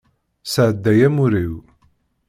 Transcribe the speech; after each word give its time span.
Sεeddaɣ 0.53 0.97
amur-iw. 1.07 1.55